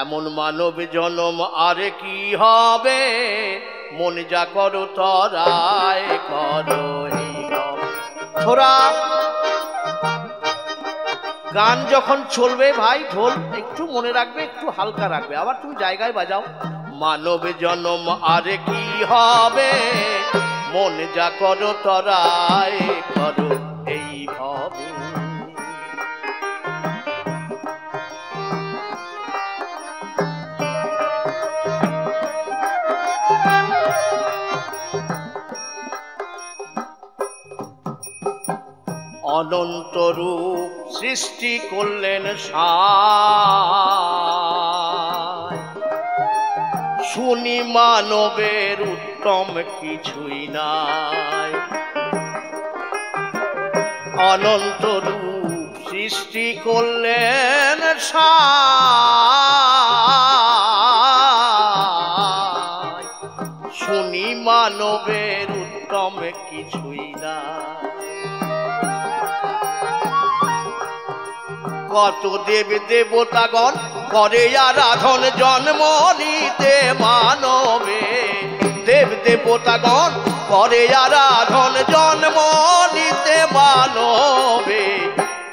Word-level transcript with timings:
এমন 0.00 0.28
মানব 0.28 0.76
জনম 0.92 1.42
আরে 1.42 1.90
কি 1.90 2.34
হবে? 2.34 3.00
মন 3.92 4.24
যা 4.30 4.46
করো, 4.54 4.86
তরায় 4.94 6.18
করো 6.30 7.00
গান 11.54 11.84
যখন 11.90 12.24
চলবে 12.30 12.72
ভাই, 12.72 13.04
ঢোল 13.12 13.32
একটু 13.58 13.86
মনে 13.86 14.12
রাখবে, 14.12 14.42
একটু 14.42 14.70
হালকা 14.70 15.08
রাখবে। 15.08 15.36
আবার 15.36 15.54
তুমি 15.62 15.74
জায়গায় 15.78 16.12
বাজাও। 16.12 16.42
মানব 16.94 17.42
জনম 17.60 18.16
আরে 18.22 18.56
কি 18.56 19.04
হবে? 19.04 19.72
মন 20.72 21.06
যা 21.14 21.30
করো, 21.38 21.74
তরায় 21.84 22.78
অনন্ত 39.38 39.94
রূপ 40.18 40.70
সৃষ্টি 40.98 41.52
করলেন 41.70 42.24
শুনি 47.10 47.58
মানবের 47.76 48.78
উত্তম 48.94 49.48
কিছুই 49.80 50.42
নাই। 50.56 51.52
অনন্ত 54.32 54.84
রূপ 55.06 55.72
সৃষ্টি 55.88 56.46
করলেন 56.64 57.78
শুনি 63.80 64.26
মানবের 64.46 65.48
উত্তম 65.62 66.14
কিছুই 66.50 67.06
নাই। 67.24 67.89
কত 71.94 72.24
দেব 72.46 72.68
দেবতাগণ 72.88 73.72
করে 74.12 74.44
আরাধন 74.68 75.22
জন্ম 75.40 75.80
নিতে 76.20 76.74
মানবে। 77.02 78.02
দেব 78.86 79.08
দেবতাগণ 79.24 80.10
করে 80.48 80.82
আরাধন 81.04 81.74
জন্ম 81.94 82.36
নিতে 82.94 83.36
মানবে। 83.56 84.84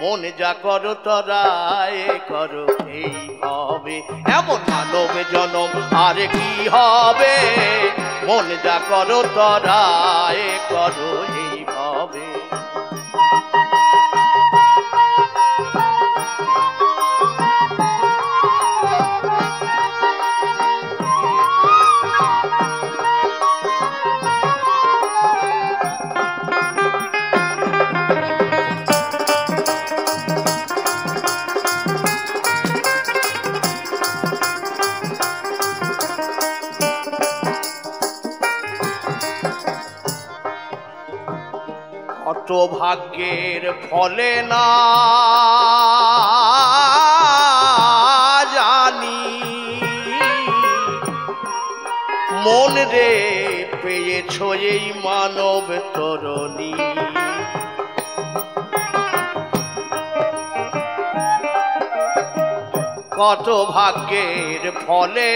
মন 0.00 0.22
যা 0.38 0.52
করো, 0.62 0.92
তরায় 1.04 2.02
করো, 2.30 2.64
এই 3.00 3.16
হবে 3.42 3.96
এমন 4.38 4.60
মানব 4.70 5.12
জনম 5.32 5.72
আর 6.06 6.18
কি 6.34 6.50
হবে? 6.74 7.36
মন 8.26 8.46
যা 8.64 8.76
করো, 8.90 9.18
তরায় 9.36 10.44
করো, 10.70 11.12
এই 11.42 11.56
হবে 11.74 12.26
কত 42.48 42.66
ভাগ্যের 42.80 43.62
ফলে 43.88 44.32
না 44.52 44.68
জানি। 48.54 49.22
মন 52.44 52.74
রে 52.92 53.12
পেয়েছ 53.82 54.34
এই 54.72 54.84
মানব 55.04 55.66
তরণী। 55.94 56.74
কত 63.18 63.46
ভাগ্যের 63.74 64.62
ফলে 64.86 65.30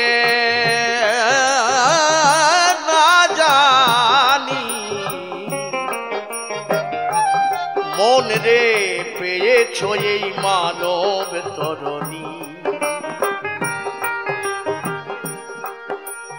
পেয়েছ 9.72 9.80
এই 10.12 10.24
মানব 10.44 11.30
তরণী। 11.56 12.28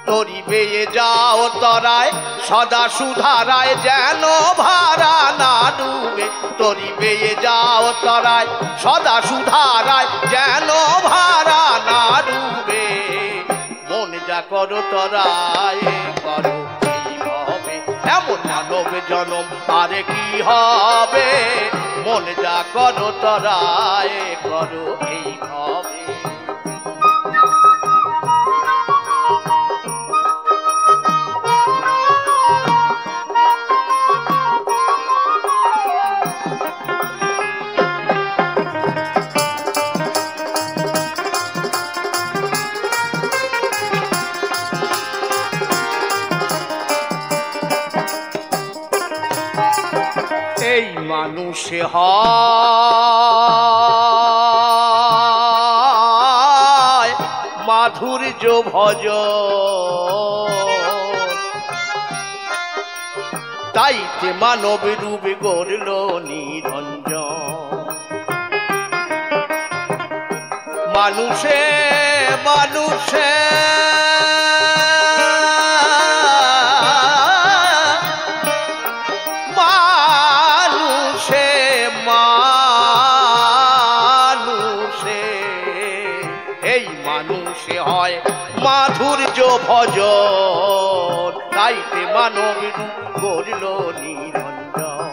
তরি 0.07 0.39
বেয়ে 0.49 0.83
যাও 0.97 1.41
তরায়, 1.63 2.11
সদা 2.47 2.83
সুধারায় 2.97 3.73
যেন 3.87 4.23
ভাড়া 4.61 5.17
না 5.41 5.53
ডুবে। 5.77 6.25
তরি 6.59 6.89
বেয়ে 6.99 7.33
যাও 7.45 7.85
তরায়, 8.05 8.47
সদা 8.83 9.17
সুধারায় 9.29 10.09
যেন 10.33 10.69
ভাড়া 11.09 11.63
না 11.89 12.01
ডুবে। 12.27 12.85
মন 13.89 14.11
যা 14.27 14.39
করো 14.51 14.79
তরায়, 14.91 15.81
করো 16.25 16.55
এই 16.93 17.13
হবে? 17.25 17.75
এমন 18.17 18.39
মানব 18.51 18.89
জনম, 19.09 19.47
আরে 19.79 20.01
কি 20.11 20.25
হবে? 20.47 21.29
মন 22.05 22.25
যা 22.43 22.57
করো 22.73 23.09
তরায় 23.21 24.17
করো 24.43 24.85
এই 25.09 25.27
হবে 25.43 25.82
মানুষে 51.23 51.79
হয় 51.93 52.21
মাধুর্য 57.67 58.43
ভজ। 58.71 59.03
তাই 63.75 63.97
তাইতে 64.13 64.29
মানব 64.41 64.83
রূপ 65.01 65.25
গড়ল 65.45 65.87
নিরঞ্জন। 66.29 67.73
মানুষে 70.95 71.59
মানুষে 72.45 73.42
এই 86.73 86.85
মানুষে 87.07 87.75
হয় 87.89 88.15
মাধুর্য 88.65 89.39
ভজন। 89.67 91.31
তাইতে 91.55 92.01
মানব 92.15 92.59
করল 93.21 93.63
নিরঞ্জন। 94.01 95.11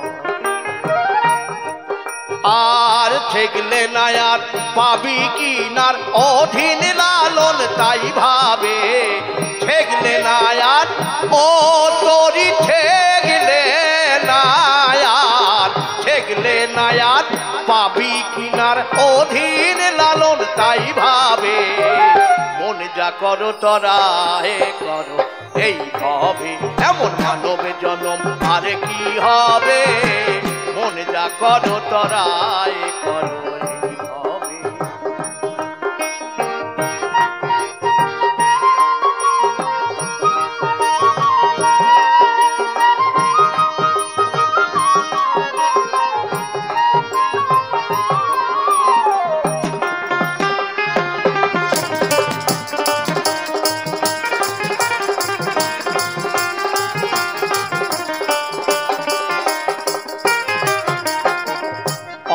আর 2.99 3.11
ঠেকলে 3.33 3.83
নায়ার 3.97 4.41
পাবি 4.77 5.21
কি 5.39 5.53
নার 5.77 5.97
অধীন 6.31 6.81
লালন, 7.01 7.59
তাই 7.79 8.05
ভাবে 8.21 8.79
ঠেকলে 9.65 10.15
নায়ার, 10.29 10.87
ও 11.45 11.47
তোরি 12.03 12.49
ঠেকলে 12.67 13.63
নায়ার। 14.31 15.71
ঠেকলে 16.05 16.57
নায়ার 16.77 17.25
পাবি 17.69 18.15
কিনার 18.35 18.79
অধীন 19.13 19.79
লালন, 19.99 20.39
তাই 20.59 20.85
ভাবে 21.01 21.20
মন 22.61 22.79
যা 22.97 23.09
করো 23.21 23.51
তরা, 23.63 23.99
হে 24.45 24.57
করো 24.81 25.19
এই 25.67 25.77
হবে 26.03 26.53
এমন 26.89 27.13
মানবে 27.25 27.71
জনম, 27.83 28.21
আরে 28.55 28.75
কি 28.87 29.01
হবে? 29.25 29.81
মনে 30.77 31.05
যা 31.15 31.27
করো 31.41 31.77
তরায় 31.91 32.79
করো। 33.05 33.20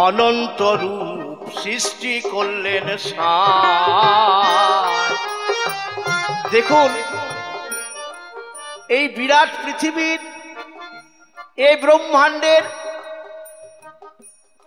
অনন্ত 0.08 0.60
রূপ 0.82 1.40
সৃষ্টি 1.62 2.14
করলেন 2.34 2.88
দেখুন, 6.54 6.92
এই 8.98 9.06
বিরাট 9.18 9.52
পৃথিবীর 9.64 10.20
এই 11.68 11.76
ব্রহ্মাণ্ডের 11.84 12.64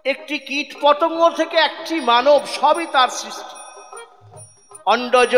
একটি 0.05 0.37
কীট 0.49 0.70
পতঙ্গ 0.82 1.20
থেকে 1.38 1.56
একটি 1.69 1.96
মানব 2.12 2.41
সবই 2.58 2.87
তার 2.94 3.11
সৃষ্টি। 3.20 3.56
অন্ডজ, 4.94 5.34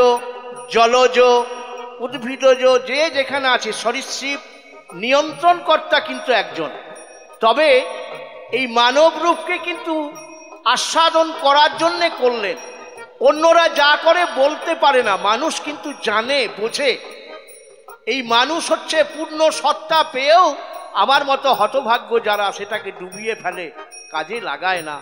জলজ, 0.75 1.19
উদ্ভিদজ, 2.05 2.63
যে 2.89 3.01
যেখানে 3.17 3.47
আছে, 3.57 3.71
সরীসৃপ, 3.83 4.41
নিয়ন্ত্রণকর্তা 5.03 5.99
কিন্তু 6.09 6.31
একজন। 6.43 6.71
তবে 7.45 7.69
এই 8.59 8.67
মানব 8.79 9.13
রূপকে 9.25 9.57
কিন্তু 9.67 9.95
আস্বাদন 10.75 11.29
করার 11.45 11.73
জন্যে 11.83 12.09
করলেন। 12.19 12.57
অন্যরা 13.29 13.65
যা 13.81 13.91
করে 14.05 14.23
বলতে 14.41 14.73
পারে 14.75 15.01
না, 15.09 15.15
মানুষ 15.29 15.55
কিন্তু 15.67 15.89
জানে, 16.07 16.39
বোঝে। 16.59 16.91
এই 18.13 18.21
মানুষ 18.35 18.63
হচ্ছে 18.73 18.99
পূর্ণ 19.15 19.41
সত্তা 19.61 20.01
পেয়েও 20.13 20.47
আমার 21.03 21.23
মতো 21.25 21.49
হতভাগ্য 21.61 22.11
যারা 22.29 22.47
সেটাকে 22.59 22.91
ডুবিয়ে 23.01 23.35
ফেলে, 23.43 23.67
কাজে 24.13 24.37
লাগায় 24.41 24.83
না, 24.89 24.97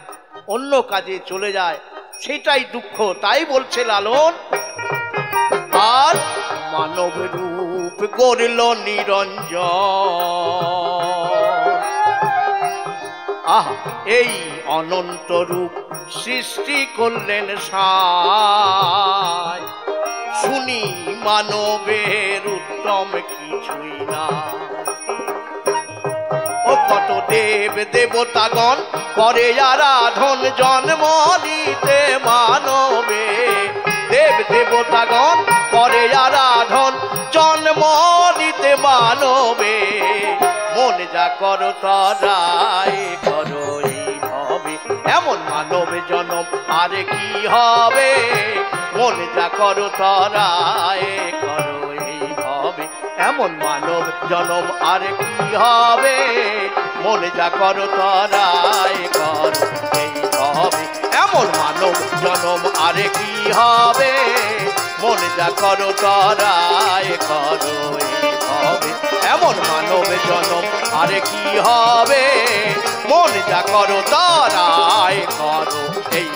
অন্য 0.54 0.72
কাজে 0.92 1.16
চলে 1.30 1.50
যায়, 1.52 1.78
সেটাই 2.22 2.62
দুঃখ, 2.74 2.96
তাই 3.20 3.40
বলছে 3.44 3.80
লালন। 3.84 4.32
আর 5.98 6.14
মানব 6.74 7.14
রূপ 7.34 7.98
গড়ল 8.18 8.60
নিরঞ্জন। 8.86 10.67
আহা, 13.56 13.74
এই 14.18 14.32
অনন্ত 14.78 15.30
রূপ 15.50 15.72
সৃষ্টি 16.20 16.78
করলেন 16.96 17.46
সাই। 17.68 19.60
শুনি 20.40 20.82
মানবের 21.26 22.42
উত্তম 22.56 23.08
কিছুই 23.30 23.98
না 24.12 24.26
ও 26.70 26.72
কত 26.90 27.10
দেব 27.30 27.74
দেবতাগণ, 27.94 28.78
করে 29.14 29.48
আরাধন 29.72 30.40
জন্ম 30.60 31.02
দিতে 31.46 31.98
মানবে। 32.28 33.24
দেব 34.12 34.36
দেবতাগণ, 34.52 35.36
করে 35.74 36.04
আরাধন 36.26 36.92
জন্ম 37.32 37.80
দিতে 38.38 38.70
মানবে। 38.86 39.76
মন 40.36 40.47
যা 41.14 41.26
করো 41.40 41.70
তরাই 41.82 42.96
করো 43.26 43.64
হবে 44.32 44.74
এমন 45.16 45.38
মানব 45.52 45.90
জনম, 46.10 46.46
আর 46.80 46.92
কি 47.10 47.26
হবে? 47.52 48.10
মন 48.96 49.16
যা 49.36 49.46
করো 49.58 49.86
তরাই 50.00 51.04
করো 51.44 51.78
হবে 52.46 52.84
এমন 53.28 53.50
মানব 53.64 54.04
জনম, 54.30 54.66
আর 54.92 55.02
কি 55.18 55.32
হবে? 55.62 56.16
মনে 57.04 57.28
যা 57.38 57.48
করো 57.60 57.86
তরাই 57.98 58.98
কর 59.18 59.52
হবে 60.58 60.82
এমন 61.22 61.46
মানব 61.60 61.94
জনম, 62.24 62.62
আর 62.86 62.98
কি 63.16 63.32
হবে? 63.58 64.12
মনে 65.02 65.28
যা 65.38 65.48
করো 65.60 65.90
তরাই 66.02 67.08
করো 67.28 67.76
হবে 68.48 69.07
এমন 69.48 69.60
মানব 69.70 70.08
জনম। 70.28 70.64
আরে 71.00 71.18
কি 71.30 71.44
হবে? 71.66 72.24
মন 73.10 73.32
যা 73.50 73.60
করো 73.72 73.98
তারায় 74.12 75.20
করো 75.38 75.82
এই 76.18 76.28